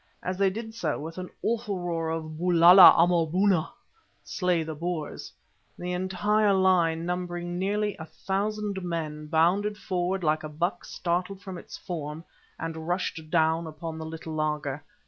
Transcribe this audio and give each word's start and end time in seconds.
As 0.23 0.35
they 0.39 0.49
did 0.49 0.73
so, 0.73 0.99
with 0.99 1.19
an 1.19 1.29
awful 1.43 1.77
roar 1.77 2.09
of 2.09 2.39
"Bulala 2.39 2.95
Amaboona"—"Slay 2.97 4.63
the 4.63 4.73
Boers," 4.73 5.31
the 5.77 5.91
entire 5.93 6.53
line, 6.55 7.05
numbering 7.05 7.59
nearly 7.59 7.95
a 7.99 8.05
thousand 8.05 8.81
men, 8.83 9.27
bounded 9.27 9.77
forward 9.77 10.23
like 10.23 10.41
a 10.41 10.49
buck 10.49 10.85
startled 10.85 11.39
from 11.43 11.59
its 11.59 11.77
form, 11.77 12.23
and 12.57 12.87
rushed 12.87 13.29
down 13.29 13.67
upon 13.67 13.99
the 13.99 14.05
little 14.07 14.33
laager. 14.33 14.83